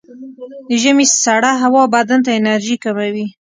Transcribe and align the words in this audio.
د 0.67 0.69
ژمي 0.81 1.05
سړه 1.23 1.51
هوا 1.63 1.83
بدن 1.95 2.19
ته 2.25 2.31
انرژي 2.39 2.75
کموي. 2.83 3.27